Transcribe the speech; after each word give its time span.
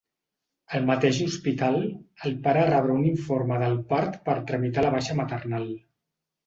Al 0.77 0.85
mateix 0.89 1.19
hospital, 1.25 1.77
el 2.29 2.35
pare 2.49 2.65
rebrà 2.71 2.97
un 3.03 3.07
informe 3.13 3.61
del 3.67 3.79
part 3.95 4.21
per 4.31 4.41
tramitar 4.53 4.89
la 4.89 4.97
baixa 4.99 5.21
maternal. 5.25 5.75